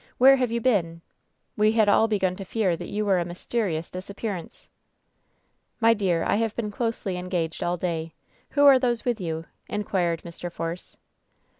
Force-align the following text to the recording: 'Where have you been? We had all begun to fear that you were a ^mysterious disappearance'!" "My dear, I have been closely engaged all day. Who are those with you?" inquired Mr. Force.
'Where 0.17 0.37
have 0.37 0.51
you 0.51 0.59
been? 0.61 1.01
We 1.55 1.73
had 1.73 1.87
all 1.87 2.07
begun 2.07 2.35
to 2.37 2.43
fear 2.43 2.75
that 2.75 2.89
you 2.89 3.05
were 3.05 3.19
a 3.19 3.23
^mysterious 3.23 3.91
disappearance'!" 3.91 4.67
"My 5.79 5.93
dear, 5.93 6.23
I 6.23 6.37
have 6.37 6.55
been 6.55 6.71
closely 6.71 7.17
engaged 7.17 7.61
all 7.61 7.77
day. 7.77 8.15
Who 8.57 8.65
are 8.65 8.79
those 8.79 9.05
with 9.05 9.21
you?" 9.21 9.45
inquired 9.69 10.23
Mr. 10.23 10.51
Force. 10.51 10.97